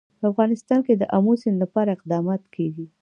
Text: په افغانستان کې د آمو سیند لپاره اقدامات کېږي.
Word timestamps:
په 0.19 0.25
افغانستان 0.31 0.79
کې 0.85 0.93
د 0.97 1.03
آمو 1.17 1.33
سیند 1.41 1.57
لپاره 1.63 1.89
اقدامات 1.97 2.41
کېږي. 2.55 2.85